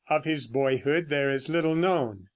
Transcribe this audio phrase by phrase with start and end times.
[0.09, 2.25] Of his boyhood there is little known.